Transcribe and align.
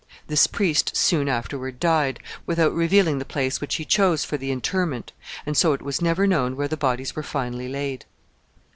This 0.25 0.47
priest 0.47 0.97
soon 0.97 1.29
afterward 1.29 1.79
died, 1.79 2.19
without 2.47 2.73
revealing 2.73 3.19
the 3.19 3.23
place 3.23 3.61
which 3.61 3.75
he 3.75 3.85
chose 3.85 4.23
for 4.25 4.35
the 4.35 4.49
interment, 4.51 5.11
and 5.45 5.55
so 5.55 5.73
it 5.73 5.81
was 5.83 6.01
never 6.01 6.25
known 6.25 6.55
where 6.55 6.67
the 6.67 6.75
bodies 6.75 7.15
were 7.15 7.21
finally 7.21 7.67
laid. 7.69 8.05